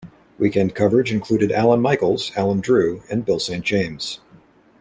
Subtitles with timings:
[0.39, 4.19] Weekend coverage included Allan Michaels, Alan Drew and Bill Saint James.